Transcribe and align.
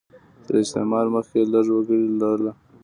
تر 0.45 0.53
استعمار 0.63 1.05
مخکې 1.15 1.37
یې 1.39 1.49
لږ 1.53 1.65
وګړي 1.75 2.07
لرل. 2.21 2.47